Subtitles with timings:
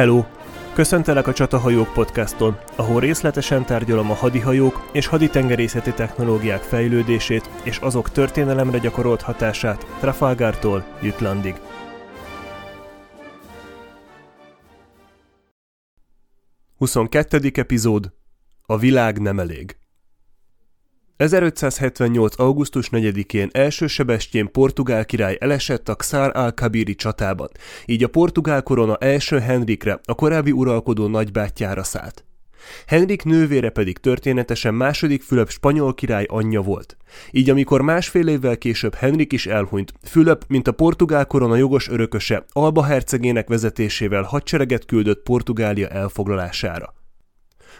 [0.00, 0.24] Hello!
[0.74, 8.10] Köszöntelek a Csatahajók podcaston, ahol részletesen tárgyalom a hadihajók és haditengerészeti technológiák fejlődését és azok
[8.10, 11.54] történelemre gyakorolt hatását Trafalgartól Jütlandig.
[16.76, 18.12] Huszonkettődik epizód
[18.62, 19.79] A világ nem elég
[21.20, 22.38] 1578.
[22.38, 27.48] augusztus 4-én első Sebestyén portugál király elesett a Xár al-Kabiri csatában,
[27.86, 32.24] így a portugál korona első Henrikre, a korábbi uralkodó nagybátyjára szállt.
[32.86, 36.96] Henrik nővére pedig történetesen második Fülöp spanyol király anyja volt.
[37.30, 42.44] Így amikor másfél évvel később Henrik is elhunyt, Fülöp, mint a portugál korona jogos örököse,
[42.48, 46.98] Alba hercegének vezetésével hadsereget küldött Portugália elfoglalására.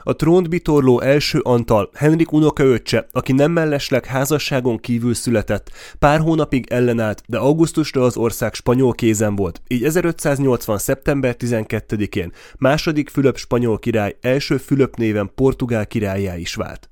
[0.03, 6.67] A trónt bitorló első Antal, Henrik unokaöccse, aki nem mellesleg házasságon kívül született, pár hónapig
[6.71, 10.79] ellenállt, de augusztusra az ország spanyol kézen volt, így 1580.
[10.79, 16.91] szeptember 12-én második Fülöp spanyol király első Fülöp néven portugál királyá is vált.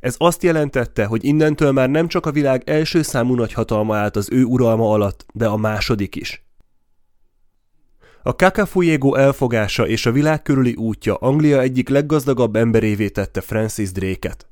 [0.00, 4.28] Ez azt jelentette, hogy innentől már nem csak a világ első számú nagyhatalma állt az
[4.32, 6.47] ő uralma alatt, de a második is.
[8.28, 14.46] A Cacafuego elfogása és a világ körüli útja Anglia egyik leggazdagabb emberévé tette Francis Drake-et.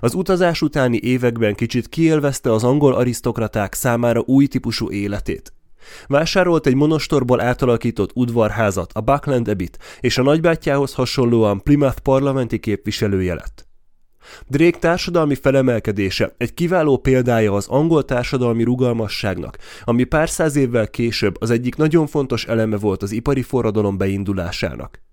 [0.00, 5.52] Az utazás utáni években kicsit kiélvezte az angol arisztokraták számára új típusú életét.
[6.06, 13.34] Vásárolt egy monostorból átalakított udvarházat, a Buckland Abbey-t, és a nagybátyjához hasonlóan Plymouth parlamenti képviselője
[13.34, 13.66] lett.
[14.48, 21.36] Drake társadalmi felemelkedése egy kiváló példája az angol társadalmi rugalmasságnak, ami pár száz évvel később
[21.40, 25.04] az egyik nagyon fontos eleme volt az ipari forradalom beindulásának.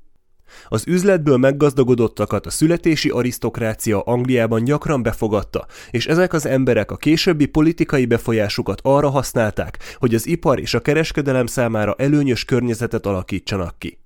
[0.67, 7.45] Az üzletből meggazdagodottakat a születési arisztokrácia Angliában gyakran befogadta, és ezek az emberek a későbbi
[7.45, 14.02] politikai befolyásukat arra használták, hogy az ipar és a kereskedelem számára előnyös környezetet alakítsanak ki.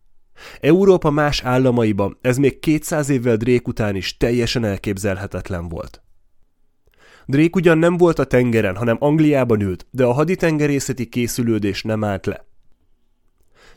[0.59, 6.02] Európa más államaiban ez még 200 évvel Drake után is teljesen elképzelhetetlen volt.
[7.25, 12.25] Drake ugyan nem volt a tengeren, hanem Angliában ült, de a haditengerészeti készülődés nem állt
[12.25, 12.46] le.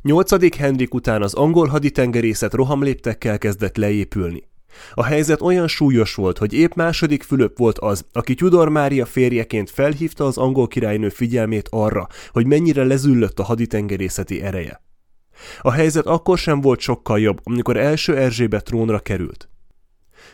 [0.02, 0.56] 8.
[0.56, 4.48] Henrik után az angol haditengerészet rohamléptekkel kezdett leépülni.
[4.94, 9.70] A helyzet olyan súlyos volt, hogy épp második Fülöp volt az, aki Tudor Mária férjeként
[9.70, 14.89] felhívta az angol királynő figyelmét arra, hogy mennyire lezüllött a haditengerészeti ereje.
[15.60, 19.48] A helyzet akkor sem volt sokkal jobb, amikor első Erzsébet trónra került.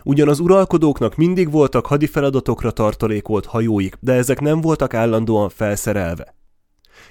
[0.05, 6.35] Ugyan az uralkodóknak mindig voltak hadi feladatokra tartalékolt hajóik, de ezek nem voltak állandóan felszerelve.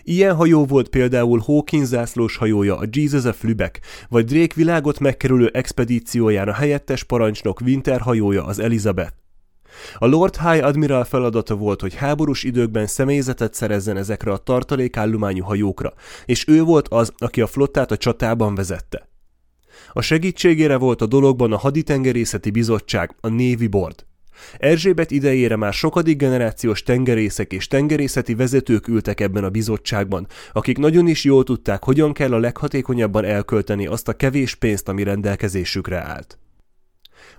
[0.03, 3.79] Ilyen hajó volt például Hawkins zászlós hajója, a Jesus of Lübeck,
[4.09, 9.24] vagy Drake világot megkerülő expedícióján a helyettes parancsnok Winter hajója, az Elizabeth.
[9.97, 15.93] A Lord High Admiral feladata volt, hogy háborús időkben személyzetet szerezzen ezekre a tartalékállományú hajókra,
[16.25, 19.09] és ő volt az, aki a flottát a csatában vezette.
[19.93, 24.05] A segítségére volt a dologban a Haditengerészeti Bizottság, a Navy Board.
[24.57, 31.07] Erzsébet idejére már sokadik generációs tengerészek és tengerészeti vezetők ültek ebben a bizottságban, akik nagyon
[31.07, 36.39] is jól tudták, hogyan kell a leghatékonyabban elkölteni azt a kevés pénzt, ami rendelkezésükre állt.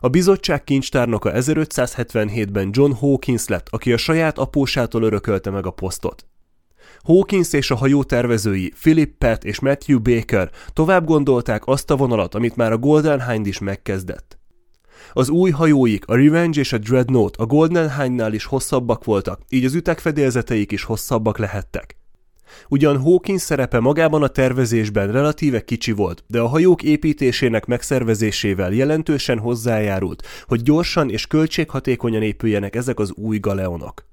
[0.01, 6.27] A bizottság kincstárnoka 1577-ben John Hawkins lett, aki a saját apósától örökölte meg a posztot.
[7.03, 12.35] Hawkins és a hajó tervezői Philip Pett és Matthew Baker tovább gondolták azt a vonalat,
[12.35, 14.39] amit már a Golden Hind is megkezdett.
[15.13, 19.65] Az új hajóik, a Revenge és a Dreadnought a Golden Hind-nál is hosszabbak voltak, így
[19.65, 21.97] az ütegfedélzeteik is hosszabbak lehettek.
[22.69, 29.39] Ugyan Hawkins szerepe magában a tervezésben relatíve kicsi volt, de a hajók építésének megszervezésével jelentősen
[29.39, 34.05] hozzájárult, hogy gyorsan és költséghatékonyan épüljenek ezek az új galeonok.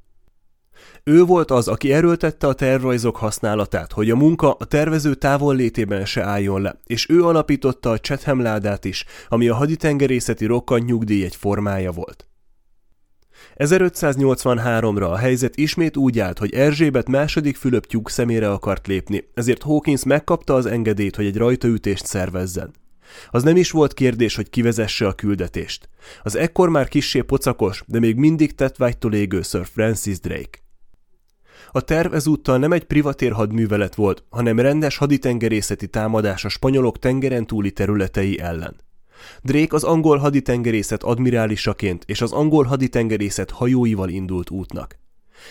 [1.04, 6.24] Ő volt az, aki erőltette a tervrajzok használatát, hogy a munka a tervező távollétében se
[6.24, 11.36] álljon le, és ő alapította a Chatham ládát is, ami a haditengerészeti rokkant nyugdíj egy
[11.36, 12.28] formája volt.
[13.56, 19.62] 1583-ra a helyzet ismét úgy állt, hogy Erzsébet második Fülöp tyúk szemére akart lépni, ezért
[19.62, 22.74] Hawkins megkapta az engedélyt, hogy egy rajtaütést szervezzen.
[23.30, 25.90] Az nem is volt kérdés, hogy kivezesse a küldetést.
[26.24, 30.62] Az ekkor már kissé pocakos, de még mindig tett vágytól égő Sir Francis Drake.
[31.72, 37.46] A terv ezúttal nem egy privatér hadművelet volt, hanem rendes haditengerészeti támadás a spanyolok tengeren
[37.46, 38.76] túli területei ellen.
[39.42, 45.00] Drake az angol haditengerészet admirálisaként és az angol haditengerészet hajóival indult útnak.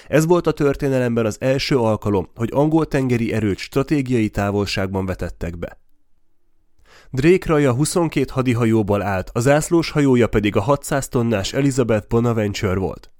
[0.08, 5.80] Ez volt a történelemben az első alkalom, hogy angol tengeri erőt stratégiai távolságban vetettek be.
[7.10, 13.12] Drake raja 22 hadihajóból állt, az zászlós hajója pedig a 600 tonnás Elizabeth Bonaventure volt.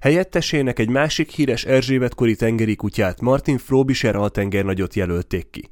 [0.00, 5.70] Helyettesének egy másik híres Erzsébetkori tengeri kutyát, Martin Frobisher altengernagyot jelölték ki.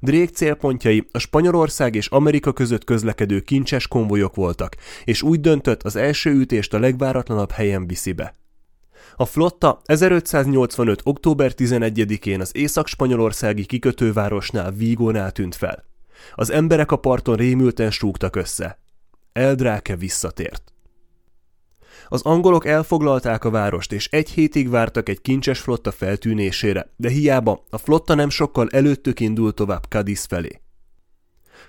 [0.00, 5.96] Drake célpontjai a Spanyolország és Amerika között közlekedő kincses konvojok voltak, és úgy döntött az
[5.96, 8.34] első ütést a legváratlanabb helyen viszi be.
[9.16, 11.00] A flotta 1585.
[11.04, 15.84] október 11-én az észak-spanyolországi kikötővárosnál Vígónál tűnt fel.
[16.34, 18.78] Az emberek a parton rémülten súgtak össze.
[19.32, 20.72] Eldráke visszatért.
[22.08, 27.64] Az angolok elfoglalták a várost, és egy hétig vártak egy kincses flotta feltűnésére, de hiába,
[27.70, 30.60] a flotta nem sokkal előttük indult tovább Cadiz felé.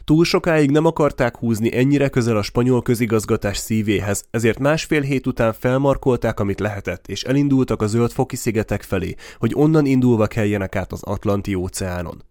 [0.03, 5.53] Túl sokáig nem akarták húzni ennyire közel a spanyol közigazgatás szívéhez, ezért másfél hét után
[5.53, 11.03] felmarkolták, amit lehetett, és elindultak a zöldfoki szigetek felé, hogy onnan indulva keljenek át az
[11.03, 12.23] Atlanti óceánon.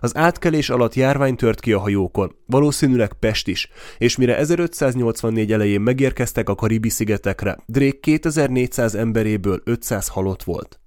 [0.00, 3.68] Az átkelés alatt járvány tört ki a hajókon, valószínűleg Pest is,
[3.98, 10.78] és mire 1584 elején megérkeztek a Karibi-szigetekre, Drake 2400 emberéből 500 halott volt.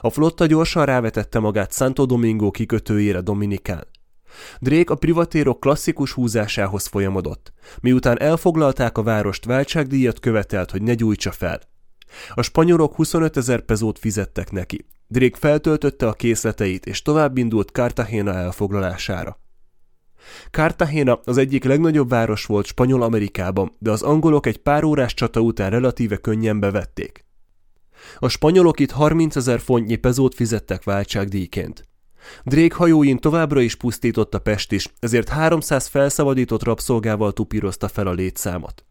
[0.00, 3.86] A flotta gyorsan rávetette magát Santo Domingo kikötőjére Dominikán.
[4.58, 7.52] Drake a privatérok klasszikus húzásához folyamodott.
[7.80, 11.60] Miután elfoglalták a várost, váltságdíjat követelt, hogy ne gyújtsa fel.
[12.34, 14.86] A spanyolok 25 ezer pezót fizettek neki.
[15.08, 19.38] Drake feltöltötte a készleteit, és tovább indult Cartagena elfoglalására.
[20.50, 25.70] Cartagena az egyik legnagyobb város volt Spanyol-Amerikában, de az angolok egy pár órás csata után
[25.70, 27.24] relatíve könnyen bevették.
[28.18, 31.88] A spanyolok itt 30 ezer fontnyi pezót fizettek váltságdíjként.
[32.44, 38.84] Drake hajóin továbbra is pusztította Pest is, ezért 300 felszabadított rabszolgával tupírozta fel a létszámot.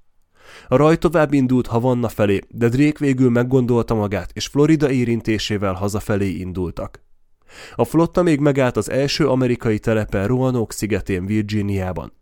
[0.67, 6.29] A raj tovább indult Havanna felé, de Drake végül meggondolta magát, és Florida érintésével hazafelé
[6.29, 7.01] indultak.
[7.75, 12.13] A flotta még megállt az első amerikai telepen Roanoke szigetén Virginiában.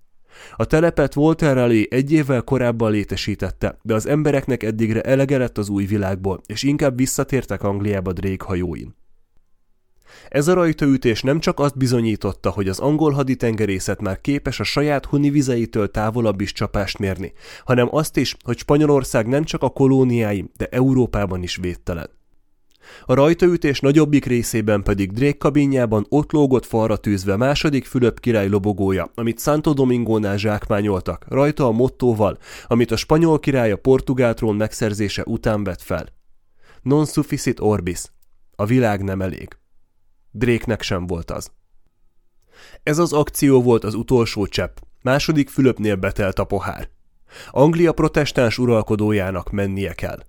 [0.56, 5.70] A telepet Walter Raleigh egy évvel korábban létesítette, de az embereknek eddigre elege lett az
[5.70, 8.96] új világból, és inkább visszatértek Angliába Drake hajóin.
[10.30, 15.06] Ez a rajtaütés nem csak azt bizonyította, hogy az angol haditengerészet már képes a saját
[15.06, 17.34] huni vizeitől távolabb is csapást mérni,
[17.66, 22.10] hanem azt is, hogy Spanyolország nem csak a kolóniái, de Európában is védtelen.
[23.06, 29.12] A rajtaütés nagyobbik részében pedig Drake kabinjában ott lógott falra tűzve második Fülöp király lobogója,
[29.16, 32.38] amit Santo Domingónál zsákmányoltak, rajta a mottóval,
[32.68, 36.06] amit a spanyol király a portugál trón megszerzése után vett fel.
[36.82, 38.02] Non sufficit orbis.
[38.56, 39.58] A világ nem elég.
[40.38, 41.52] Dréknek sem volt az.
[42.84, 46.90] Ez az akció volt az utolsó csepp, második Fülöpnél betelt a pohár.
[47.52, 50.20] Anglia protestáns uralkodójának mennie kell.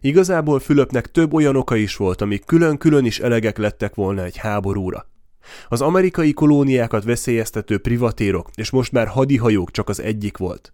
[0.00, 5.06] Igazából Fülöpnek több olyan oka is volt, amik külön-külön is elegek lettek volna egy háborúra.
[5.68, 10.72] Az amerikai kolóniákat veszélyeztető privatérok és most már hadihajók csak az egyik volt.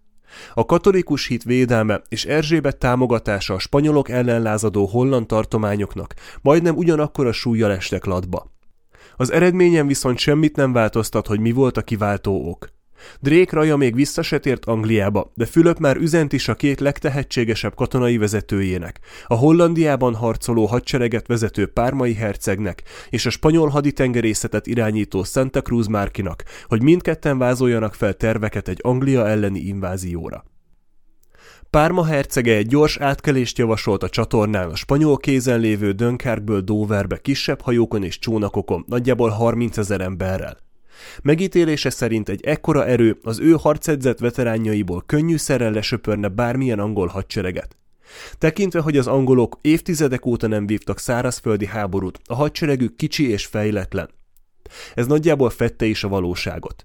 [0.53, 7.27] A katolikus hit védelme és Erzsébet támogatása a spanyolok ellen lázadó holland tartományoknak majdnem ugyanakkor
[7.27, 8.51] a súlyjal estek latba.
[9.15, 12.69] Az eredményen viszont semmit nem változtat, hogy mi volt a kiváltó ok.
[13.19, 17.75] Drake raja még vissza se tért Angliába, de Fülöp már üzent is a két legtehetségesebb
[17.75, 25.61] katonai vezetőjének, a Hollandiában harcoló hadsereget vezető Pármai hercegnek és a spanyol haditengerészetet irányító Santa
[25.61, 30.43] Cruz Márkinak, hogy mindketten vázoljanak fel terveket egy Anglia elleni invázióra.
[31.69, 37.61] Párma hercege egy gyors átkelést javasolt a csatornán a spanyol kézen lévő Dönkerkből Doverbe kisebb
[37.61, 40.57] hajókon és csónakokon, nagyjából 30 ezer emberrel.
[41.21, 47.75] Megítélése szerint egy ekkora erő az ő harcedzett veteránjaiból könnyűszerrel lesöpörne bármilyen angol hadsereget.
[48.37, 54.09] Tekintve, hogy az angolok évtizedek óta nem vívtak szárazföldi háborút, a hadseregük kicsi és fejletlen.
[54.93, 56.83] Ez nagyjából fette is a valóságot.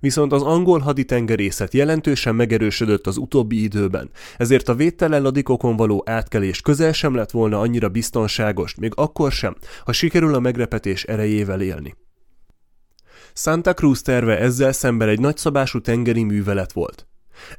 [0.00, 6.60] Viszont az angol haditengerészet jelentősen megerősödött az utóbbi időben, ezért a védtelen ladikokon való átkelés
[6.60, 11.94] közel sem lett volna annyira biztonságos, még akkor sem, ha sikerül a megrepetés erejével élni.
[13.40, 17.06] Santa Cruz terve ezzel szemben egy nagyszabású tengeri művelet volt.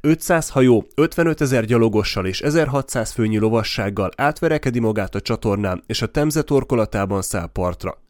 [0.01, 6.05] 500 hajó, 55 ezer gyalogossal és 1600 főnyi lovassággal átverekedi magát a csatornán, és a
[6.07, 8.01] Temze torkolatában száll partra.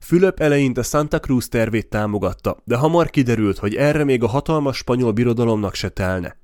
[0.00, 5.12] Fülöp eleinte Santa Cruz tervét támogatta, de hamar kiderült, hogy erre még a hatalmas spanyol
[5.12, 6.36] birodalomnak se telne.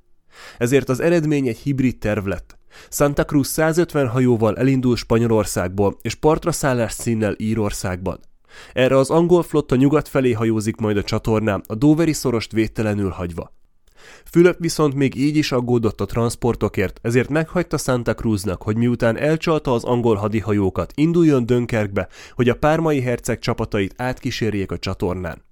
[0.58, 2.58] Ezért az eredmény egy hibrid terv lett.
[2.90, 8.20] Santa Cruz 150 hajóval elindul Spanyolországból, és partra szállás színnel Írországban.
[8.72, 13.54] Erre az angol flotta nyugat felé hajózik majd a csatornán, a Doveri szorost védtelenül hagyva.
[14.24, 19.72] Fülöp viszont még így is aggódott a transportokért, ezért meghagyta Santa Cruznak, hogy miután elcsalta
[19.72, 25.44] az angol hadihajókat, induljon Dönkerkbe, hogy a pármai herceg csapatait átkísérjék a csatornán.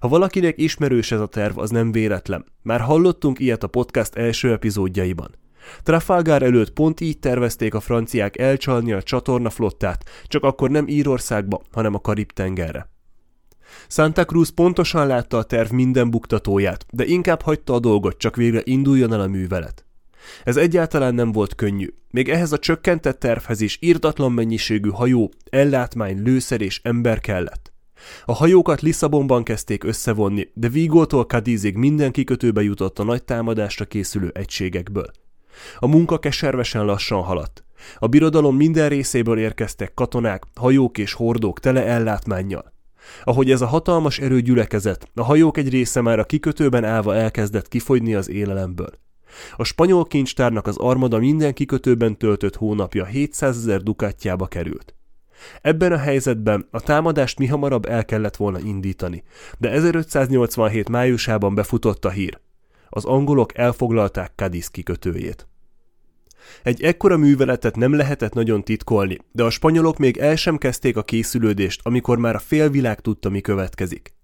[0.00, 2.44] Ha valakinek ismerős ez a terv, az nem véletlen.
[2.62, 5.34] Már hallottunk ilyet a podcast első epizódjaiban.
[5.82, 11.62] Trafalgar előtt pont így tervezték a franciák elcsalni a csatorna flottát, csak akkor nem Írországba,
[11.72, 12.90] hanem a Karib-tengerre.
[13.88, 18.60] Santa Cruz pontosan látta a terv minden buktatóját, de inkább hagyta a dolgot, csak végre
[18.64, 19.84] induljon el a művelet.
[20.44, 21.88] Ez egyáltalán nem volt könnyű.
[22.10, 27.72] Még ehhez a csökkentett tervhez is írtatlan mennyiségű hajó, ellátmány, lőszer és ember kellett.
[28.24, 34.30] A hajókat Lisszabonban kezdték összevonni, de Vigótól Cadizig minden kikötőbe jutott a nagy támadásra készülő
[34.34, 35.10] egységekből.
[35.78, 37.64] A munka keservesen lassan haladt.
[37.98, 42.72] A birodalom minden részéből érkeztek katonák, hajók és hordók tele ellátmánnyal.
[43.24, 47.68] Ahogy ez a hatalmas erő gyülekezett, a hajók egy része már a kikötőben állva elkezdett
[47.68, 48.90] kifogyni az élelemből.
[49.56, 54.94] A spanyol kincstárnak az armada minden kikötőben töltött hónapja 700 ezer dukátjába került.
[55.62, 59.22] Ebben a helyzetben a támadást mi hamarabb el kellett volna indítani,
[59.58, 62.38] de 1587 májusában befutott a hír.
[62.96, 65.48] Az angolok elfoglalták Cadiz kikötőjét.
[66.62, 71.02] Egy ekkora műveletet nem lehetett nagyon titkolni, de a spanyolok még el sem kezdték a
[71.02, 74.14] készülődést, amikor már a félvilág tudta, mi következik.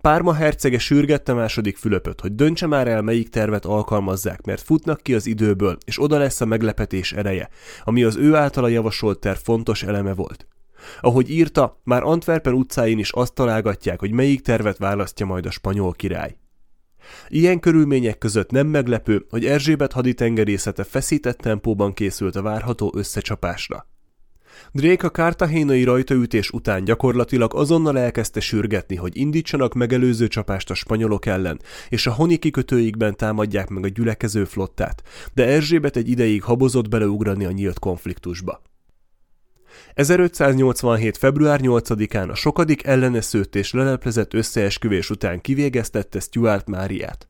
[0.00, 5.14] Párma hercege sürgette második Fülöpöt, hogy döntse már el, melyik tervet alkalmazzák, mert futnak ki
[5.14, 7.48] az időből, és oda lesz a meglepetés ereje,
[7.84, 10.46] ami az ő általa javasolt terv fontos eleme volt.
[11.00, 15.92] Ahogy írta, már Antwerpen utcáin is azt találgatják, hogy melyik tervet választja majd a spanyol
[15.92, 16.36] király.
[17.28, 23.86] Ilyen körülmények között nem meglepő, hogy Erzsébet haditengerészete feszített tempóban készült a várható összecsapásra.
[24.72, 31.26] Drake a kártahénai rajtaütés után gyakorlatilag azonnal elkezdte sürgetni, hogy indítsanak megelőző csapást a spanyolok
[31.26, 35.02] ellen, és a honi kikötőikben támadják meg a gyülekező flottát,
[35.34, 38.62] de Erzsébet egy ideig habozott beleugrani a nyílt konfliktusba.
[39.94, 41.16] 1587.
[41.16, 47.28] február 8-án a sokadik elleneszőtt és leleplezett összeesküvés után kivégeztette Stuart Máriát.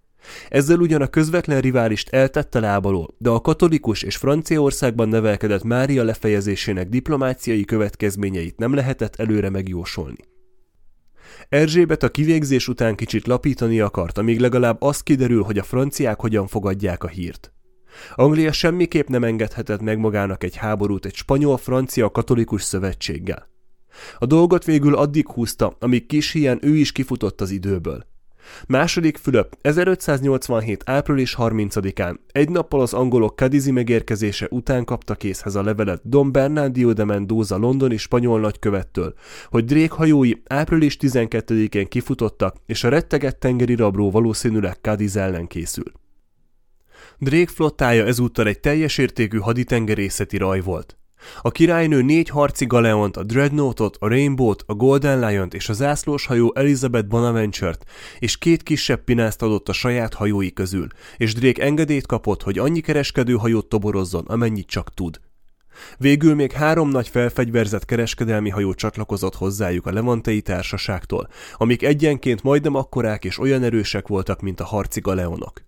[0.49, 6.88] Ezzel ugyan a közvetlen riválist eltette lábalól, de a katolikus és Franciaországban nevelkedett Mária lefejezésének
[6.88, 10.25] diplomáciai következményeit nem lehetett előre megjósolni.
[11.49, 16.47] Erzsébet a kivégzés után kicsit lapítani akart, amíg legalább az kiderül, hogy a franciák hogyan
[16.47, 17.52] fogadják a hírt.
[18.14, 23.49] Anglia semmiképp nem engedhetett meg magának egy háborút egy spanyol-francia katolikus szövetséggel.
[24.19, 28.07] A dolgot végül addig húzta, amíg kis hián ő is kifutott az időből.
[28.67, 30.83] Második Fülöp 1587.
[30.87, 36.93] április 30-án, egy nappal az angolok Cadizi megérkezése után kapta készhez a levelet Don Bernardio
[36.93, 39.14] de Mendoza londoni spanyol nagykövettől,
[39.49, 45.93] hogy Drake hajói április 12-én kifutottak, és a rettegett tengeri rabró valószínűleg Cadiz ellen készül.
[47.21, 50.99] Drake flottája ezúttal egy teljes értékű haditengerészeti raj volt.
[51.41, 56.27] A királynő négy harci galeont, a Dreadnoughtot, a Rainbow-t, a Golden Lion-t és a zászlós
[56.27, 57.85] hajó Elizabeth Bonaventure-t,
[58.19, 62.81] és két kisebb pinászt adott a saját hajói közül, és Drake engedélyt kapott, hogy annyi
[62.81, 65.21] kereskedő hajót toborozzon, amennyit csak tud.
[65.97, 72.75] Végül még három nagy felfegyverzett kereskedelmi hajó csatlakozott hozzájuk a levantei társaságtól, amik egyenként majdnem
[72.75, 75.68] akkorák és olyan erősek voltak, mint a harci galeonok.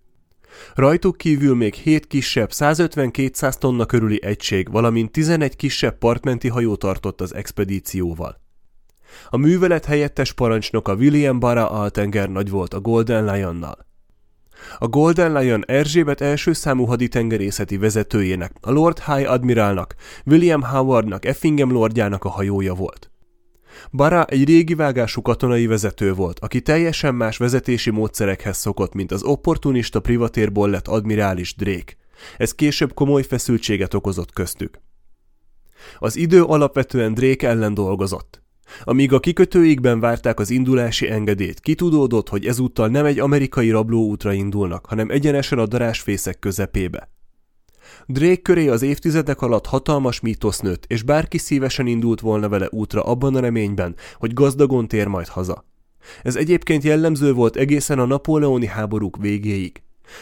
[0.75, 7.21] Rajtuk kívül még 7 kisebb 150-200 tonna körüli egység, valamint 11 kisebb partmenti hajó tartott
[7.21, 8.39] az expedícióval.
[9.29, 13.89] A művelet helyettes parancsnoka William Barra Altenger nagy volt a Golden Lionnal.
[14.77, 21.71] A Golden Lion Erzsébet első számú haditengerészeti vezetőjének, a Lord High Admiralnak, William Howardnak, Effingham
[21.71, 23.10] lordjának a hajója volt.
[23.91, 29.23] Bara egy régi vágású katonai vezető volt, aki teljesen más vezetési módszerekhez szokott, mint az
[29.23, 31.93] opportunista privatérból lett admirális Drake.
[32.37, 34.81] Ez később komoly feszültséget okozott köztük.
[35.99, 38.41] Az idő alapvetően Drake ellen dolgozott.
[38.83, 44.85] Amíg a kikötőikben várták az indulási engedélyt, kitudódott, hogy ezúttal nem egy amerikai rablóútra indulnak,
[44.85, 47.09] hanem egyenesen a darásfészek közepébe.
[48.07, 53.03] Drake köré az évtizedek alatt hatalmas mítosz nőtt, és bárki szívesen indult volna vele útra
[53.03, 55.65] abban a reményben, hogy gazdagon tér majd haza.
[56.23, 59.81] Ez egyébként jellemző volt egészen a napóleoni háborúk végéig.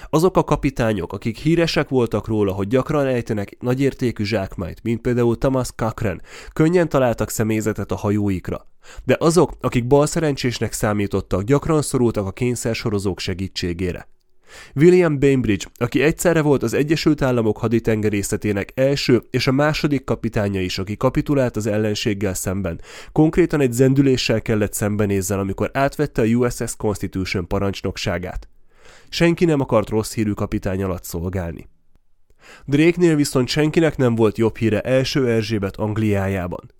[0.09, 5.69] Azok a kapitányok, akik híresek voltak róla, hogy gyakran ejtenek nagyértékű zsákmányt, mint például Thomas
[5.75, 6.21] Cochrane,
[6.53, 8.67] könnyen találtak személyzetet a hajóikra.
[9.05, 14.07] De azok, akik balszerencsésnek számítottak, gyakran szorultak a kényszersorozók segítségére.
[14.75, 20.77] William Bainbridge, aki egyszerre volt az Egyesült Államok haditengerészetének első és a második kapitánya is,
[20.77, 27.47] aki kapitulált az ellenséggel szemben, konkrétan egy zendüléssel kellett szembenézzen, amikor átvette a USS Constitution
[27.47, 28.49] parancsnokságát.
[29.09, 31.69] Senki nem akart rossz hírű kapitány alatt szolgálni.
[32.65, 36.71] Drake-nél viszont senkinek nem volt jobb híre első Erzsébet Angliájában.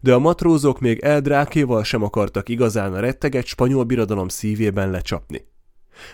[0.00, 5.52] De a matrózok még El Drákéval sem akartak igazán a retteget spanyol birodalom szívében lecsapni.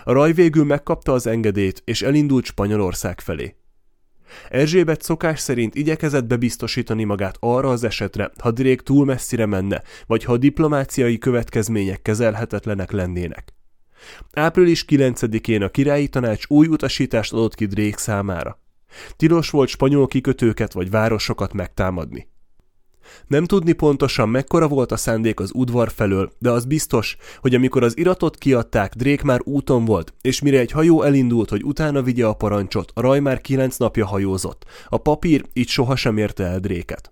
[0.03, 3.55] A raj végül megkapta az engedélyt, és elindult Spanyolország felé.
[4.49, 10.23] Erzsébet szokás szerint igyekezett bebiztosítani magát arra az esetre, ha Drake túl messzire menne, vagy
[10.23, 13.53] ha a diplomáciai következmények kezelhetetlenek lennének.
[14.33, 18.59] Április 9-én a királyi tanács új utasítást adott ki Drake számára.
[19.15, 22.30] Tilos volt spanyol kikötőket vagy városokat megtámadni.
[23.27, 27.83] Nem tudni pontosan mekkora volt a szándék az udvar felől, de az biztos, hogy amikor
[27.83, 32.25] az iratot kiadták, Drake már úton volt, és mire egy hajó elindult, hogy utána vigye
[32.25, 34.65] a parancsot, a raj már kilenc napja hajózott.
[34.87, 37.11] A papír így sohasem érte el Dréket.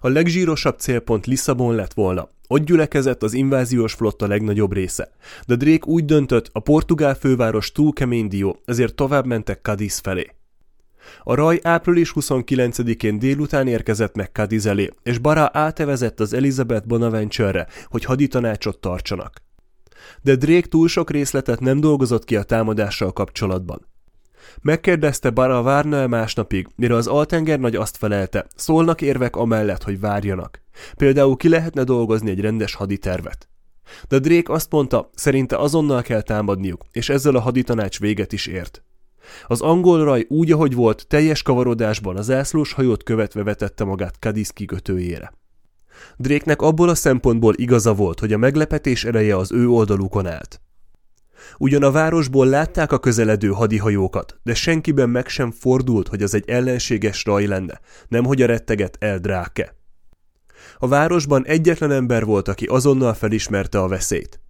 [0.00, 2.28] A legzsírosabb célpont Lisszabon lett volna.
[2.48, 5.12] Ott gyülekezett az inváziós flotta legnagyobb része.
[5.46, 10.39] De Drake úgy döntött, a portugál főváros túl kemény dió, ezért tovább mentek Cadiz felé.
[11.22, 17.66] A raj április 29-én délután érkezett meg Cadiz elé, és Bara átevezett az Elizabeth Bonaventure-re,
[17.86, 19.42] hogy haditanácsot tartsanak.
[20.22, 23.88] De Drake túl sok részletet nem dolgozott ki a támadással kapcsolatban.
[24.62, 30.62] Megkérdezte Bara várna-e másnapig, mire az altenger nagy azt felelte, szólnak érvek amellett, hogy várjanak.
[30.96, 33.48] Például ki lehetne dolgozni egy rendes haditervet.
[34.08, 38.82] De Drake azt mondta, szerinte azonnal kell támadniuk, és ezzel a haditanács véget is ért.
[39.46, 44.50] Az angol raj úgy, ahogy volt, teljes kavarodásban az zászlós hajót követve vetette magát Cadiz
[44.50, 45.32] kikötőjére.
[46.16, 50.60] Dréknek abból a szempontból igaza volt, hogy a meglepetés ereje az ő oldalukon állt.
[51.58, 56.48] Ugyan a városból látták a közeledő hadihajókat, de senkiben meg sem fordult, hogy az egy
[56.48, 59.74] ellenséges raj lenne, nemhogy a retteget El Dráke.
[60.78, 64.40] A városban egyetlen ember volt, aki azonnal felismerte a veszélyt.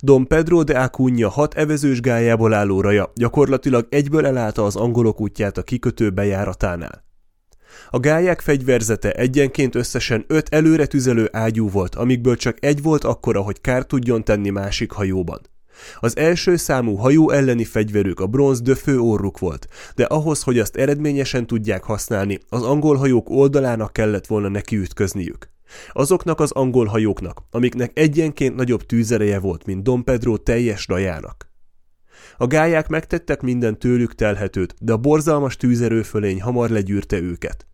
[0.00, 5.58] Dom Pedro de Acunha hat evezős gályából álló raja gyakorlatilag egyből elállta az angolok útját
[5.58, 7.06] a kikötő bejáratánál.
[7.90, 13.40] A gályák fegyverzete egyenként összesen öt előre tüzelő ágyú volt, amikből csak egy volt akkora,
[13.40, 15.40] hogy kár tudjon tenni másik hajóban.
[16.00, 20.76] Az első számú hajó elleni fegyverük a bronz döfő orruk volt, de ahhoz, hogy azt
[20.76, 25.50] eredményesen tudják használni, az angol hajók oldalának kellett volna neki ütközniük.
[25.92, 31.50] Azoknak az angol hajóknak, amiknek egyenként nagyobb tűzereje volt, mint Don Pedro teljes rajának.
[32.36, 37.66] A gályák megtettek minden tőlük telhetőt, de a borzalmas tűzerőfölény hamar legyűrte őket.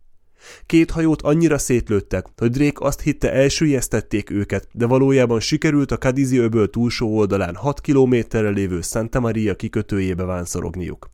[0.65, 6.37] Két hajót annyira szétlőttek, hogy Drake azt hitte elsüllyesztették őket, de valójában sikerült a Cadizi
[6.37, 11.09] öböl túlsó oldalán 6 kilométerre lévő Santa Maria kikötőjébe vánszorogniuk.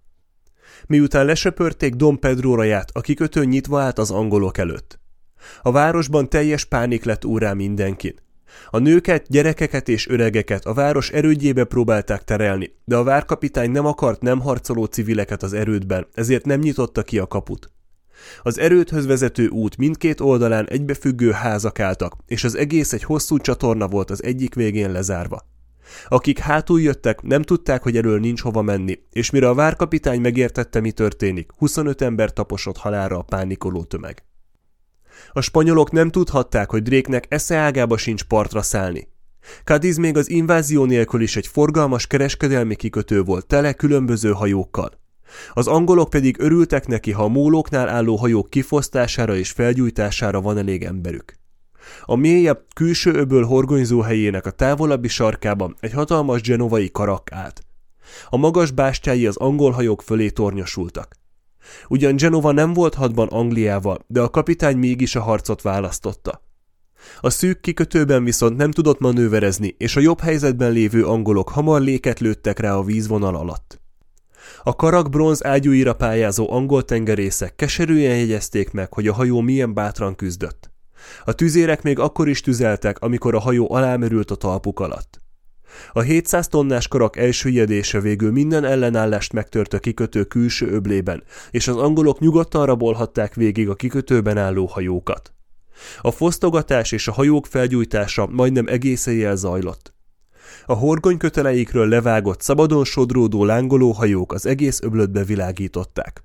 [0.88, 5.01] Miután lesöpörték Don Pedro raját, a kikötő nyitva állt az angolok előtt.
[5.62, 8.16] A városban teljes pánik lett úrá mindenkin.
[8.70, 14.22] A nőket, gyerekeket és öregeket a város erődjébe próbálták terelni, de a várkapitány nem akart
[14.22, 17.72] nem harcoló civileket az erődben, ezért nem nyitotta ki a kaput.
[18.42, 23.88] Az erődhöz vezető út mindkét oldalán egybefüggő házak álltak, és az egész egy hosszú csatorna
[23.88, 25.50] volt az egyik végén lezárva.
[26.08, 30.80] Akik hátul jöttek, nem tudták, hogy erről nincs hova menni, és mire a várkapitány megértette,
[30.80, 34.24] mi történik, 25 ember taposott halára a pánikoló tömeg.
[35.32, 39.08] A spanyolok nem tudhatták, hogy Dréknek esze ágába sincs partra szállni.
[39.64, 45.00] Cadiz még az invázió nélkül is egy forgalmas kereskedelmi kikötő volt tele különböző hajókkal.
[45.54, 50.84] Az angolok pedig örültek neki, ha a mólóknál álló hajók kifosztására és felgyújtására van elég
[50.84, 51.34] emberük.
[52.06, 57.62] A mélyebb külső öböl horgonyzó helyének a távolabbi sarkában egy hatalmas genovai karak állt.
[58.30, 61.21] A magas bástyái az angol hajók fölé tornyosultak.
[61.88, 66.42] Ugyan Genova nem volt hadban Angliával, de a kapitány mégis a harcot választotta.
[67.20, 72.20] A szűk kikötőben viszont nem tudott manőverezni, és a jobb helyzetben lévő angolok hamar léket
[72.20, 73.82] lőttek rá a vízvonal alatt.
[74.64, 80.16] A karak bronz ágyúira pályázó angol tengerészek keserűen jegyezték meg, hogy a hajó milyen bátran
[80.16, 80.72] küzdött.
[81.24, 85.21] A tüzérek még akkor is tüzeltek, amikor a hajó alámerült a talpuk alatt.
[85.92, 91.76] A 700 tonnás karak elsüllyedése végül minden ellenállást megtört a kikötő külső öblében, és az
[91.76, 95.34] angolok nyugodtan rabolhatták végig a kikötőben álló hajókat.
[96.02, 99.94] A fosztogatás és a hajók felgyújtása majdnem egész éjjel zajlott.
[100.66, 106.24] A horgony köteleikről levágott, szabadon sodródó lángoló hajók az egész öblötbe világították.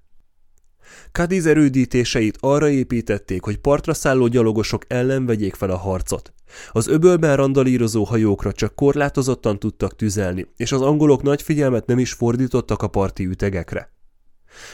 [1.13, 6.33] Cadiz erődítéseit arra építették, hogy partra szálló gyalogosok ellen vegyék fel a harcot.
[6.73, 12.13] Az öbölben randalírozó hajókra csak korlátozottan tudtak tüzelni, és az angolok nagy figyelmet nem is
[12.13, 13.95] fordítottak a parti ütegekre.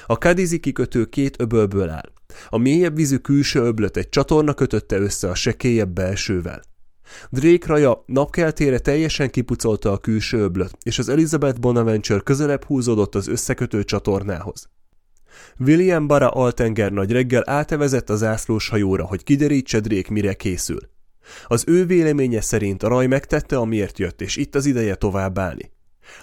[0.06, 2.12] A Kadizi kikötő két öbölből áll.
[2.48, 6.62] A mélyebb vízű külső öblöt egy csatorna kötötte össze a sekélyebb belsővel.
[7.30, 13.28] Drake raja napkeltére teljesen kipucolta a külső öblöt, és az Elizabeth Bonaventure közelebb húzódott az
[13.28, 14.68] összekötő csatornához.
[15.58, 20.91] William Bara Altenger nagy reggel átevezett az zászlós hajóra, hogy kiderítse Drake mire készül.
[21.46, 25.40] Az ő véleménye szerint a raj megtette, amiért jött, és itt az ideje tovább.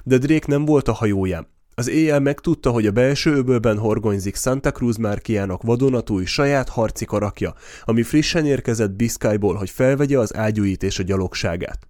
[0.03, 1.47] De Drake nem volt a hajóján.
[1.79, 7.53] Az éjjel megtudta, hogy a belső öbölben horgonyzik Santa Cruz márkiának vadonatúj saját harci karakja,
[7.83, 11.87] ami frissen érkezett Biscayból, hogy felvegye az ágyúit és a gyalogságát.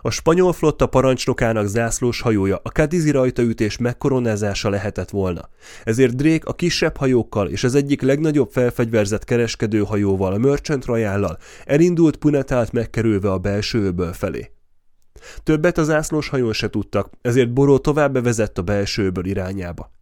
[0.00, 5.48] A spanyol flotta parancsnokának zászlós hajója a Cadizi rajtaütés megkoronázása lehetett volna.
[5.84, 11.38] Ezért Drake a kisebb hajókkal és az egyik legnagyobb felfegyverzett kereskedő hajóval, a Merchant royal
[11.64, 14.50] elindult Punetát megkerülve a belső öböl felé.
[15.42, 19.92] Többet az zászlós hajón se tudtak, ezért Boró tovább bevezett a belső öböl irányába.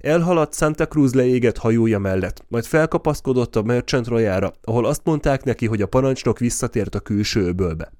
[0.00, 5.66] Elhaladt Santa Cruz leégett hajója mellett, majd felkapaszkodott a Merchant royal ahol azt mondták neki,
[5.66, 7.92] hogy a parancsnok visszatért a külső öbölbe.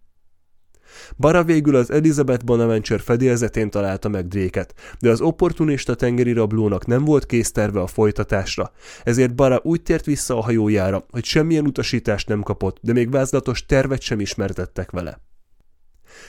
[1.16, 7.04] Bara végül az Elizabeth Bonaventure fedélzetén találta meg Dréket, de az opportunista tengeri rablónak nem
[7.04, 8.72] volt készterve a folytatásra,
[9.04, 13.66] ezért Bara úgy tért vissza a hajójára, hogy semmilyen utasítást nem kapott, de még vázlatos
[13.66, 15.20] tervet sem ismertettek vele.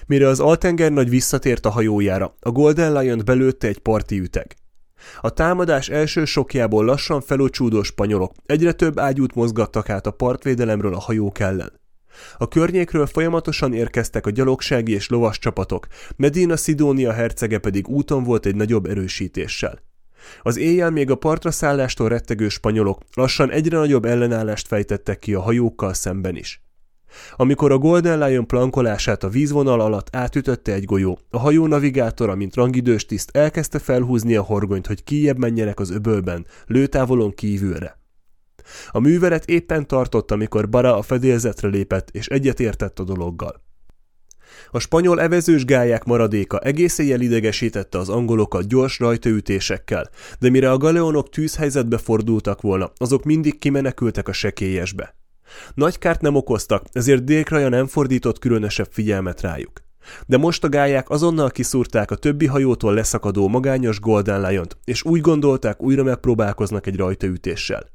[0.08, 4.56] Mire az Altenger nagy visszatért a hajójára, a Golden lion belőtte egy parti üteg.
[5.22, 11.00] A támadás első sokjából lassan felocsúdó spanyolok egyre több ágyút mozgattak át a partvédelemről a
[11.00, 11.84] hajók ellen.
[12.38, 18.46] A környékről folyamatosan érkeztek a gyalogsági és lovas csapatok, Medina Sidónia hercege pedig úton volt
[18.46, 19.80] egy nagyobb erősítéssel.
[20.42, 25.42] Az éjjel még a partra szállástól rettegő spanyolok lassan egyre nagyobb ellenállást fejtettek ki a
[25.42, 26.64] hajókkal szemben is.
[27.36, 32.56] Amikor a Golden Lion plankolását a vízvonal alatt átütötte egy golyó, a hajó navigátora, mint
[32.56, 38.05] rangidős tiszt elkezdte felhúzni a horgonyt, hogy kijebb menjenek az öbölben, lőtávolon kívülre.
[38.90, 43.64] A művelet éppen tartott, amikor Bara a fedélzetre lépett, és egyetértett a dologgal.
[44.72, 50.78] A spanyol evezős gályák maradéka egész éjjel idegesítette az angolokat gyors rajtaütésekkel, de mire a
[50.78, 55.16] galeonok tűzhelyzetbe fordultak volna, azok mindig kimenekültek a sekélyesbe.
[55.74, 59.84] Nagy kárt nem okoztak, ezért Délkraja nem fordított különösebb figyelmet rájuk.
[60.28, 65.22] De most a gályák azonnal kiszúrták a többi hajótól leszakadó magányos Golden lion és úgy
[65.22, 67.95] gondolták, újra megpróbálkoznak egy rajtaütéssel.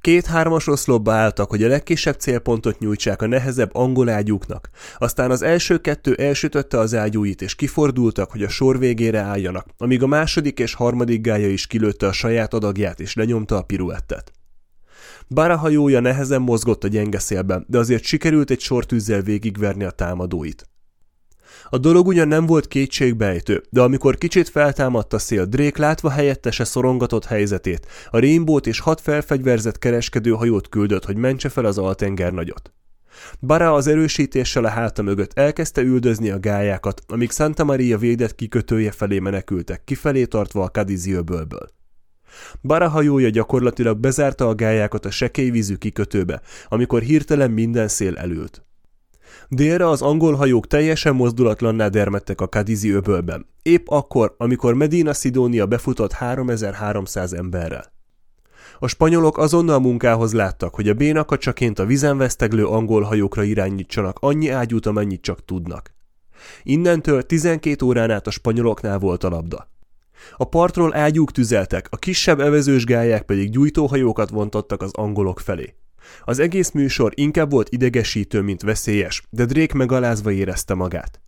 [0.00, 4.70] Két-hármas oszlopba álltak, hogy a legkisebb célpontot nyújtsák a nehezebb angol ágyúknak.
[4.98, 10.02] Aztán az első kettő elsütötte az ágyúit, és kifordultak, hogy a sor végére álljanak, amíg
[10.02, 14.32] a második és harmadik gája is kilőtte a saját adagját, és lenyomta a piruettet.
[15.28, 19.90] Bár a hajója nehezen mozgott a gyenge szélben, de azért sikerült egy sortűzzel végigverni a
[19.90, 20.68] támadóit.
[21.70, 26.64] A dolog ugyan nem volt kétségbejtő, de amikor kicsit feltámadt a szél, Drake látva helyettese
[26.64, 32.72] szorongatott helyzetét, a rainbow és hat felfegyverzett kereskedőhajót küldött, hogy mentse fel az Altenger nagyot.
[33.40, 38.90] Bara az erősítéssel a háta mögött elkezdte üldözni a gályákat, amíg Santa Maria védett kikötője
[38.90, 41.68] felé menekültek, kifelé tartva a Cadizi öbölből.
[42.62, 48.65] Bara hajója gyakorlatilag bezárta a gályákat a sekély vízű kikötőbe, amikor hirtelen minden szél elült.
[49.48, 55.66] Délre az angol hajók teljesen mozdulatlanná dermedtek a Kadizi öbölben, épp akkor, amikor Medina Sidonia
[55.66, 57.92] befutott 3300 emberrel.
[58.78, 64.48] A spanyolok azonnal munkához láttak, hogy a bénakacsaként a vizen veszteglő angol hajókra irányítsanak annyi
[64.48, 65.94] ágyút, amennyit csak tudnak.
[66.62, 69.68] Innentől 12 órán át a spanyoloknál volt a labda.
[70.36, 75.74] A partról ágyúk tüzeltek, a kisebb evezős gályák pedig gyújtóhajókat vontottak az angolok felé.
[76.24, 81.20] Az egész műsor inkább volt idegesítő, mint veszélyes, de Drake megalázva érezte magát.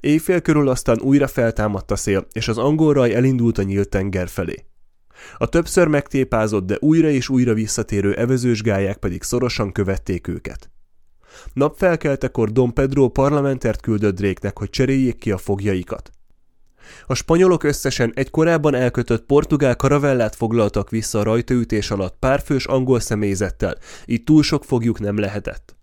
[0.00, 4.28] Éjfél körül aztán újra feltámadt a szél, és az angol raj elindult a nyílt tenger
[4.28, 4.64] felé.
[5.36, 10.70] A többször megtépázott, de újra és újra visszatérő evezős gályák pedig szorosan követték őket.
[11.52, 16.10] Napfelkeltekor Don Pedro parlamentert küldött Drake-nek, hogy cseréljék ki a fogjaikat.
[17.06, 23.00] A spanyolok összesen egy korábban elkötött portugál karavellát foglaltak vissza a rajtaütés alatt párfős angol
[23.00, 25.76] személyzettel, így túl sok fogjuk nem lehetett.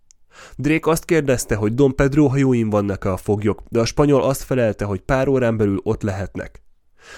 [0.56, 4.86] Drake azt kérdezte, hogy Don Pedro hajóin vannak-e a foglyok, de a spanyol azt felelte,
[4.86, 6.64] hogy pár órán belül ott lehetnek.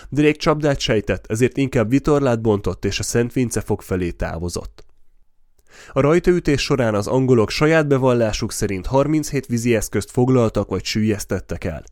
[0.10, 4.86] Drake csapdát sejtett, ezért inkább vitorlát bontott és a Szent Vince fog felé távozott.
[5.91, 11.84] A rajtaütés során az angolok saját bevallásuk szerint 37 vízi eszközt foglaltak vagy sűjesztettek el.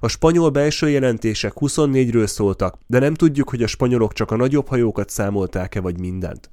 [0.00, 4.68] A spanyol belső jelentések 24-ről szóltak, de nem tudjuk, hogy a spanyolok csak a nagyobb
[4.68, 6.50] hajókat számolták-e vagy mindent.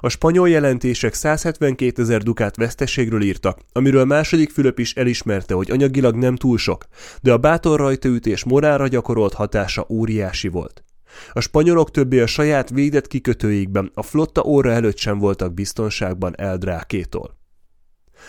[0.00, 6.14] A spanyol jelentések 172 ezer dukát veszteségről írtak, amiről második Fülöp is elismerte, hogy anyagilag
[6.14, 6.84] nem túl sok,
[7.22, 10.84] de a bátor rajtaütés morálra gyakorolt hatása óriási volt.
[11.32, 17.42] A spanyolok többé a saját védett kikötőikben, a flotta óra előtt sem voltak biztonságban Eldrákétól.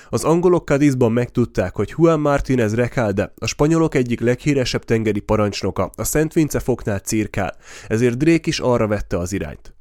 [0.09, 6.03] Az angolok Cadizban megtudták, hogy Juan Martínez Recalde, a spanyolok egyik leghíresebb tengeri parancsnoka, a
[6.03, 7.55] Szent Vince foknál cirkál,
[7.87, 9.75] ezért Drake is arra vette az irányt.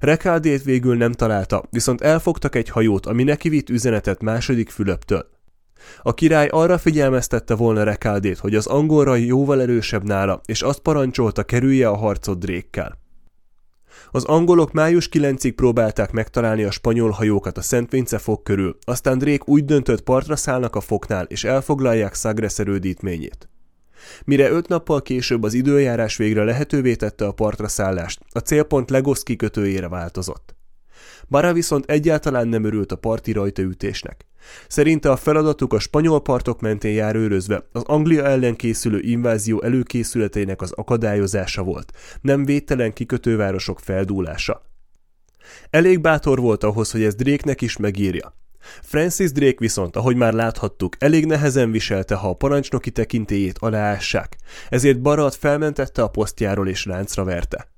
[0.00, 5.30] Recaldét végül nem találta, viszont elfogtak egy hajót, ami neki vitt üzenetet második Fülöptől.
[6.02, 11.42] A király arra figyelmeztette volna Rekáldét, hogy az angolra jóval erősebb nála, és azt parancsolta
[11.42, 13.01] kerülje a harcot Drékkel.
[14.10, 19.18] Az angolok május 9-ig próbálták megtalálni a spanyol hajókat a Szent Vince fok körül, aztán
[19.18, 23.48] Drake úgy döntött partra szállnak a foknál, és elfoglalják Sagres erődítményét.
[24.24, 29.22] Mire öt nappal később az időjárás végre lehetővé tette a partra szállást, a célpont Legos
[29.22, 30.54] kikötőjére változott.
[31.28, 34.26] Bara viszont egyáltalán nem örült a parti rajtaütésnek.
[34.68, 40.60] Szerinte a feladatuk a spanyol partok mentén jár őrözve, az Anglia ellen készülő invázió előkészületének
[40.60, 44.62] az akadályozása volt, nem védtelen kikötővárosok feldúlása.
[45.70, 48.34] Elég bátor volt ahhoz, hogy ez Drake-nek is megírja.
[48.82, 54.36] Francis Drake viszont, ahogy már láthattuk, elég nehezen viselte, ha a parancsnoki tekintélyét aláássák,
[54.68, 57.71] ezért Barat felmentette a posztjáról és láncra verte.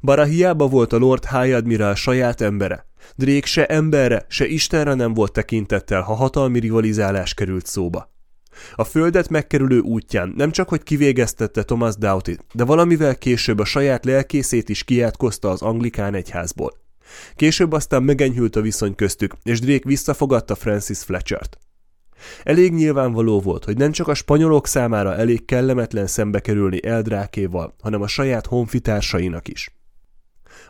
[0.00, 5.14] Bara hiába volt a Lord High Admiral saját embere, Drake se emberre, se Istenre nem
[5.14, 8.12] volt tekintettel, ha hatalmi rivalizálás került szóba.
[8.74, 14.04] A földet megkerülő útján nem csak hogy kivégeztette Thomas doughty de valamivel később a saját
[14.04, 16.72] lelkészét is kiátkozta az anglikán egyházból.
[17.36, 21.58] Később aztán megenyhült a viszony köztük, és Drake visszafogadta Francis Fletchert.
[22.42, 28.02] Elég nyilvánvaló volt, hogy nem csak a spanyolok számára elég kellemetlen szembe kerülni Eldrákéval, hanem
[28.02, 29.74] a saját honfitársainak is.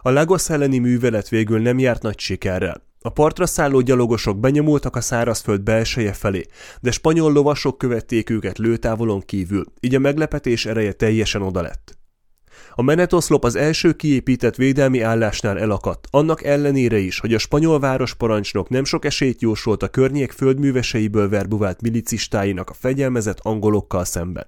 [0.03, 2.83] A Lagos elleni művelet végül nem járt nagy sikerrel.
[3.01, 6.47] A partra szálló gyalogosok benyomultak a szárazföld belseje felé,
[6.81, 11.99] de spanyol lovasok követték őket lőtávolon kívül, így a meglepetés ereje teljesen oda lett.
[12.71, 18.69] A menetoszlop az első kiépített védelmi állásnál elakadt, annak ellenére is, hogy a spanyol városparancsnok
[18.69, 24.47] nem sok esélyt jósolt a környék földműveseiből verbuvált milicistáinak a fegyelmezett angolokkal szemben.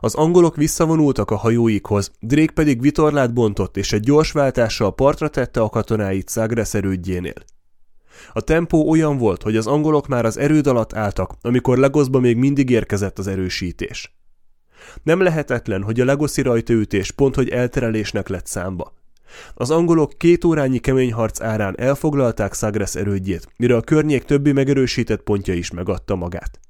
[0.00, 5.60] Az angolok visszavonultak a hajóikhoz, Drake pedig vitorlát bontott és egy gyors váltással partra tette
[5.60, 7.42] a katonáit Sagres erődjénél.
[8.32, 12.36] A tempó olyan volt, hogy az angolok már az erőd alatt álltak, amikor Lagosba még
[12.36, 14.19] mindig érkezett az erősítés.
[15.02, 18.92] Nem lehetetlen, hogy a Lagoszi rajtaütés pont hogy elterelésnek lett számba.
[19.54, 25.22] Az angolok két órányi kemény harc árán elfoglalták Sagres erődjét, mire a környék többi megerősített
[25.22, 26.60] pontja is megadta magát.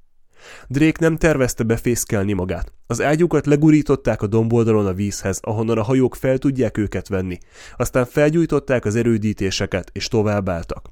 [0.69, 2.73] Drake nem tervezte befészkelni magát.
[2.87, 7.39] Az ágyukat legurították a domboldalon a vízhez, ahonnan a hajók fel tudják őket venni.
[7.77, 10.89] Aztán felgyújtották az erődítéseket, és továbbálltak.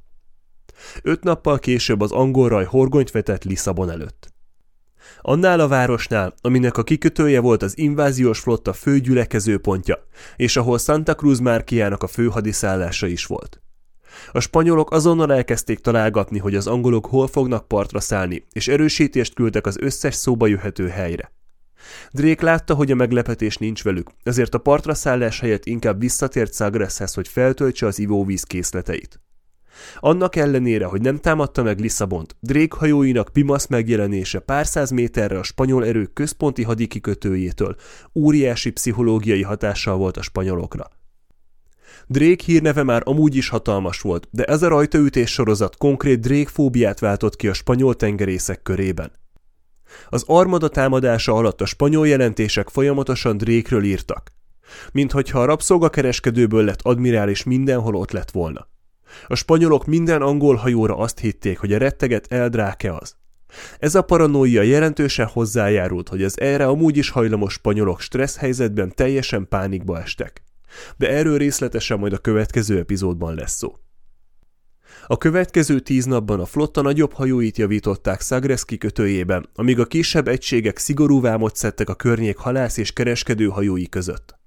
[1.03, 4.33] Öt nappal később az angol raj horgonyt vetett Lisszabon előtt.
[5.21, 11.15] Annál a városnál, aminek a kikötője volt az inváziós flotta fő gyülekezőpontja, és ahol Santa
[11.15, 13.63] Cruz márkiának a fő hadiszállása is volt.
[14.33, 19.67] A spanyolok azonnal elkezdték találgatni, hogy az angolok hol fognak partra szállni, és erősítést küldtek
[19.67, 21.33] az összes szóba jöhető helyre.
[22.13, 27.15] Drake látta, hogy a meglepetés nincs velük, ezért a partra szállás helyett inkább visszatért Sagreshez,
[27.15, 29.21] hogy feltöltse az ivóvíz készleteit.
[29.99, 35.43] Annak ellenére, hogy nem támadta meg Lisszabont, Drake hajóinak Pimasz megjelenése pár száz méterre a
[35.43, 37.77] spanyol erők központi hadikikötőjétől
[38.15, 40.91] óriási pszichológiai hatással volt a spanyolokra.
[42.07, 46.99] Drake hírneve már amúgy is hatalmas volt, de ez a rajtaütés sorozat konkrét Drake fóbiát
[46.99, 49.11] váltott ki a spanyol tengerészek körében.
[50.09, 54.33] Az armada támadása alatt a spanyol jelentések folyamatosan Drake-ről írtak.
[54.93, 58.69] Minthogyha a rabszolgakereskedőből lett admirális mindenhol ott lett volna.
[59.27, 63.17] A spanyolok minden angol hajóra azt hitték, hogy a retteget eldráke az.
[63.79, 69.49] Ez a paranoia jelentősen hozzájárult, hogy az erre amúgy is hajlamos spanyolok stressz helyzetben teljesen
[69.49, 70.43] pánikba estek
[70.97, 73.77] de erről részletesen majd a következő epizódban lesz szó.
[75.07, 80.79] A következő tíz napban a flotta nagyobb hajóit javították Sagres kikötőjében, amíg a kisebb egységek
[80.79, 84.38] szigorú vámot szedtek a környék halász és kereskedő hajói között.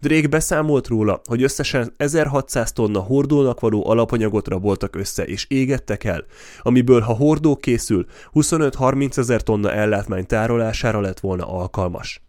[0.00, 6.24] Drake beszámolt róla, hogy összesen 1600 tonna hordónak való alapanyagot raboltak össze és égettek el,
[6.62, 12.22] amiből ha hordó készül, 25-30 ezer tonna ellátmány tárolására lett volna alkalmas.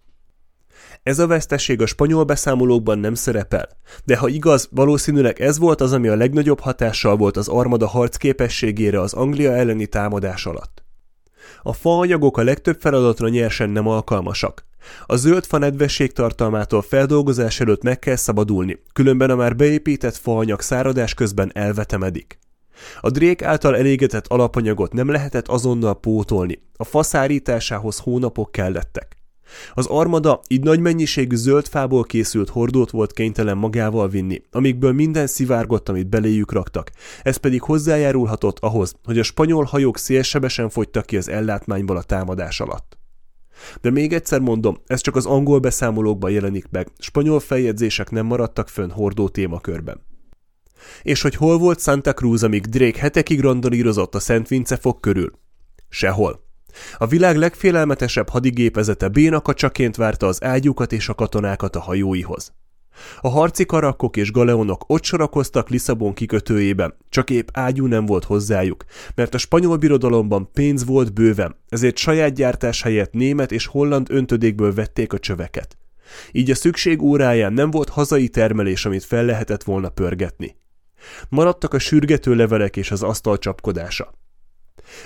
[1.03, 3.69] Ez a veszteség a spanyol beszámolókban nem szerepel,
[4.05, 8.17] de ha igaz, valószínűleg ez volt az, ami a legnagyobb hatással volt az armada harc
[8.17, 10.83] képességére az Anglia elleni támadás alatt.
[11.61, 14.65] A faanyagok a legtöbb feladatra nyersen nem alkalmasak.
[15.05, 20.61] A zöld fa nedvesség tartalmától feldolgozás előtt meg kell szabadulni, különben a már beépített faanyag
[20.61, 22.39] száradás közben elvetemedik.
[23.01, 29.17] A Drake által elégetett alapanyagot nem lehetett azonnal pótolni, a fa szárításához hónapok kellettek.
[29.73, 35.27] Az armada így nagy mennyiségű zöld fából készült hordót volt kénytelen magával vinni, amikből minden
[35.27, 36.91] szivárgott, amit beléjük raktak,
[37.23, 42.59] ez pedig hozzájárulhatott ahhoz, hogy a spanyol hajók szélsebesen fogytak ki az ellátmányból a támadás
[42.59, 42.97] alatt.
[43.81, 48.69] De még egyszer mondom, ez csak az angol beszámolókban jelenik meg, spanyol feljegyzések nem maradtak
[48.69, 50.01] fönn hordó témakörben.
[51.01, 55.31] És hogy hol volt Santa Cruz, amíg Drake hetekig randalírozott a Szent Vince fog körül?
[55.89, 56.43] Sehol.
[56.97, 62.53] A világ legfélelmetesebb hadigépezete bénakacsaként várta az ágyukat és a katonákat a hajóihoz.
[63.21, 68.85] A harci karakkok és galeonok ott sorakoztak Lisszabon kikötőjében, csak épp ágyú nem volt hozzájuk,
[69.15, 74.73] mert a spanyol birodalomban pénz volt bőven, ezért saját gyártás helyett német és holland öntödékből
[74.73, 75.77] vették a csöveket.
[76.31, 80.55] Így a szükség óráján nem volt hazai termelés, amit fel lehetett volna pörgetni.
[81.29, 84.13] Maradtak a sürgető levelek és az asztal csapkodása.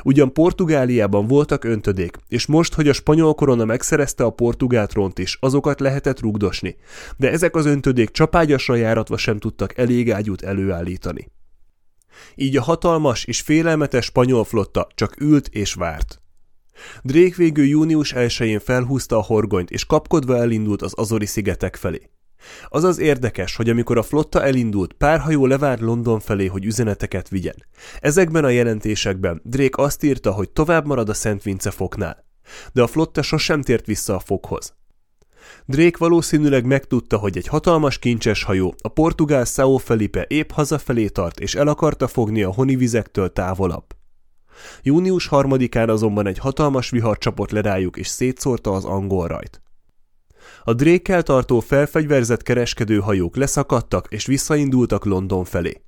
[0.04, 5.38] Ugyan Portugáliában voltak öntödék, és most, hogy a spanyol korona megszerezte a portugál trónt is,
[5.40, 6.76] azokat lehetett rugdosni,
[7.18, 11.32] de ezek az öntödék csapágyasra járatva sem tudtak elég ágyút előállítani.
[12.36, 16.22] Így a hatalmas és félelmetes spanyol flotta csak ült és várt.
[17.04, 22.10] Drake végül június 1-én felhúzta a horgonyt, és kapkodva elindult az Azori szigetek felé.
[22.68, 27.30] Az az érdekes, hogy amikor a flotta elindult, pár hajó levárt London felé, hogy üzeneteket
[27.30, 27.66] vigyen.
[28.00, 32.26] Ezekben a jelentésekben Drake azt írta, hogy tovább marad a Szent Vince foknál.
[32.74, 34.74] De a flotta sosem tért vissza a fokhoz.
[35.66, 41.40] Drake valószínűleg megtudta, hogy egy hatalmas kincses hajó, a portugál São Felipe épp hazafelé tart,
[41.40, 43.86] és el akarta fogni a honivizektől távolabb.
[44.82, 49.62] Június harmadikán azonban egy hatalmas vihar csapott le rájuk, és szétszórta az angol rajt.
[50.64, 55.82] A drékkel tartó felfegyverzett kereskedőhajók leszakadtak és visszaindultak London felé.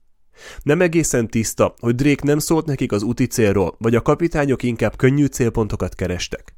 [0.64, 4.96] Nem egészen tiszta, hogy Drake nem szólt nekik az úti célról, vagy a kapitányok inkább
[4.96, 6.56] könnyű célpontokat kerestek.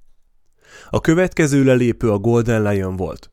[0.89, 3.31] A következő lelépő a Golden Lion volt.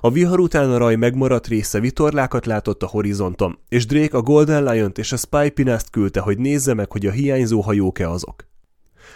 [0.00, 4.64] A vihar után a raj megmaradt része vitorlákat látott a horizonton, és Drake a Golden
[4.64, 8.46] Lion-t és a Spy Pinast küldte, hogy nézze meg, hogy a hiányzó hajók-e azok.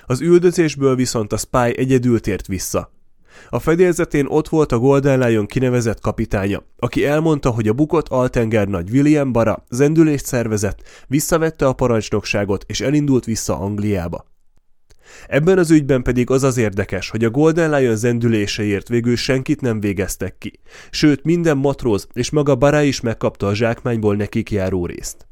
[0.07, 2.93] Az üldözésből viszont a Spy egyedül tért vissza,
[3.49, 8.91] a fedélzetén ott volt a Golden Lion kinevezett kapitánya, aki elmondta, hogy a bukott altengernagy
[8.91, 14.27] William Bara zendülést szervezett, visszavette a parancsnokságot és elindult vissza Angliába.
[15.27, 19.81] Ebben az ügyben pedig az az érdekes, hogy a Golden Lion zendüléseért végül senkit nem
[19.81, 25.28] végeztek ki, sőt minden matróz és maga Bara is megkapta a zsákmányból nekik járó részt.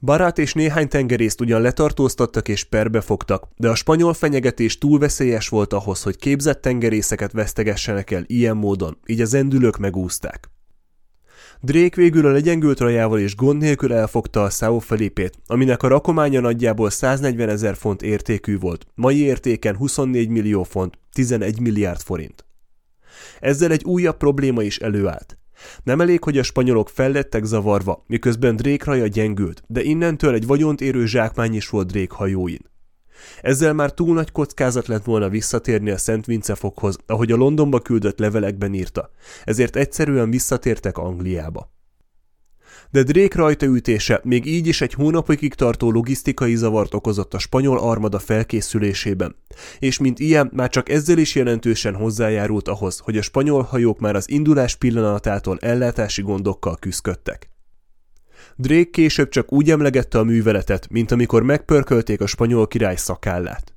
[0.00, 5.48] Barát és néhány tengerészt ugyan letartóztattak és perbe fogtak, de a spanyol fenyegetés túl veszélyes
[5.48, 10.50] volt ahhoz, hogy képzett tengerészeket vesztegessenek el ilyen módon, így a zendülők megúzták.
[11.60, 16.40] Drake végül a legyengült rajával és gond nélkül elfogta a Sao Felipét, aminek a rakománya
[16.40, 22.44] nagyjából 140 ezer font értékű volt, mai értéken 24 millió font, 11 milliárd forint.
[23.40, 25.37] Ezzel egy újabb probléma is előállt.
[25.82, 30.80] Nem elég, hogy a spanyolok fellettek zavarva, miközben Drake raja gyengült, de innentől egy vagyont
[30.80, 32.70] érő zsákmány is volt Drake hajóin.
[33.40, 37.80] Ezzel már túl nagy kockázat lett volna visszatérni a Szent Vince fokhoz, ahogy a Londonba
[37.80, 39.10] küldött levelekben írta,
[39.44, 41.76] ezért egyszerűen visszatértek Angliába
[42.90, 48.18] de Drake rajtaütése még így is egy hónapokig tartó logisztikai zavart okozott a spanyol armada
[48.18, 49.36] felkészülésében,
[49.78, 54.14] és mint ilyen már csak ezzel is jelentősen hozzájárult ahhoz, hogy a spanyol hajók már
[54.14, 57.50] az indulás pillanatától ellátási gondokkal küzdöttek.
[58.56, 63.72] Drake később csak úgy emlegette a műveletet, mint amikor megpörkölték a spanyol király szakállát.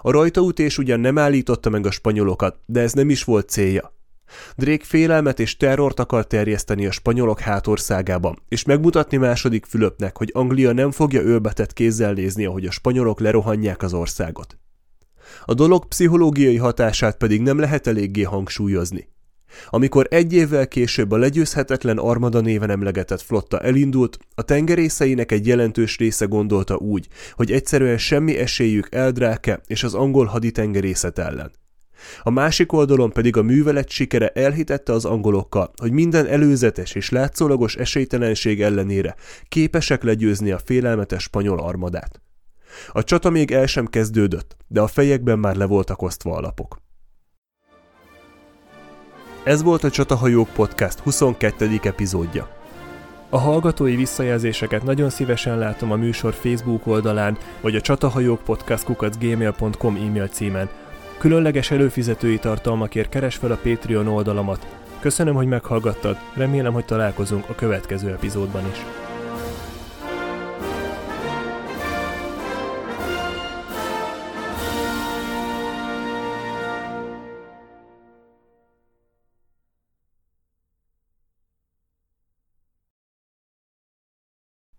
[0.00, 3.93] A rajtaütés ugyan nem állította meg a spanyolokat, de ez nem is volt célja.
[4.56, 10.72] Drake félelmet és terrort akar terjeszteni a spanyolok hátországában, és megmutatni második Fülöpnek, hogy Anglia
[10.72, 14.58] nem fogja ölbetett kézzel nézni, ahogy a spanyolok lerohanják az országot.
[15.44, 19.08] A dolog pszichológiai hatását pedig nem lehet eléggé hangsúlyozni.
[19.68, 25.98] Amikor egy évvel később a legyőzhetetlen Armada néven emlegetett flotta elindult, a tengerészeinek egy jelentős
[25.98, 31.52] része gondolta úgy, hogy egyszerűen semmi esélyük Eldráke és az angol haditengerészet ellen.
[32.22, 37.76] A másik oldalon pedig a művelet sikere elhitette az angolokkal, hogy minden előzetes és látszólagos
[37.76, 39.14] esélytelenség ellenére
[39.48, 42.20] képesek legyőzni a félelmetes spanyol armadát.
[42.88, 46.82] A csata még el sem kezdődött, de a fejekben már le voltak osztva alapok.
[49.44, 51.80] Ez volt a Csatahajók Podcast 22.
[51.82, 52.62] epizódja.
[53.28, 59.96] A hallgatói visszajelzéseket nagyon szívesen látom a műsor Facebook oldalán, vagy a csatahajók podcast gmail.com
[59.96, 60.68] e-mail címen,
[61.24, 64.66] Különleges előfizetői tartalmakért keres fel a Patreon oldalamat.
[65.00, 69.03] Köszönöm, hogy meghallgattad, remélem, hogy találkozunk a következő epizódban is.